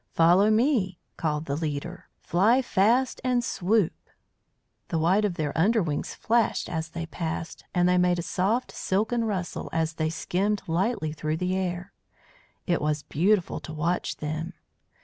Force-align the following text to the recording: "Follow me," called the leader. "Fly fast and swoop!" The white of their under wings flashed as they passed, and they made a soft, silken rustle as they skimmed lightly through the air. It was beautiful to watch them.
"Follow 0.13 0.49
me," 0.49 0.97
called 1.15 1.45
the 1.45 1.55
leader. 1.55 2.09
"Fly 2.23 2.63
fast 2.63 3.21
and 3.23 3.43
swoop!" 3.43 3.93
The 4.87 4.97
white 4.97 5.23
of 5.25 5.35
their 5.35 5.55
under 5.55 5.83
wings 5.83 6.15
flashed 6.15 6.67
as 6.69 6.89
they 6.89 7.05
passed, 7.05 7.65
and 7.75 7.87
they 7.87 7.99
made 7.99 8.17
a 8.17 8.23
soft, 8.23 8.71
silken 8.71 9.25
rustle 9.25 9.69
as 9.71 9.93
they 9.93 10.09
skimmed 10.09 10.63
lightly 10.65 11.11
through 11.13 11.37
the 11.37 11.55
air. 11.55 11.93
It 12.65 12.81
was 12.81 13.03
beautiful 13.03 13.59
to 13.59 13.73
watch 13.73 14.17
them. 14.17 14.53